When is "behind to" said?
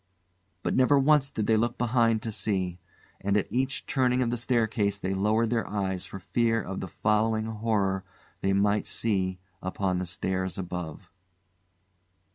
1.77-2.31